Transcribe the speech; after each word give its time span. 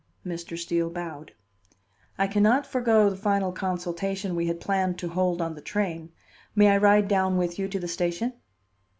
Mr. 0.25 0.57
Steele 0.57 0.89
bowed. 0.89 1.31
"I 2.17 2.25
can 2.25 2.41
not 2.41 2.65
forego 2.65 3.07
the 3.07 3.15
final 3.15 3.51
consultation 3.51 4.35
we 4.35 4.47
had 4.47 4.59
planned 4.59 4.97
to 4.97 5.09
hold 5.09 5.43
on 5.43 5.53
the 5.53 5.61
train. 5.61 6.11
May 6.55 6.69
I 6.69 6.77
ride 6.77 7.07
down 7.07 7.37
with 7.37 7.59
you 7.59 7.67
to 7.67 7.79
the 7.79 7.87
station?" 7.87 8.33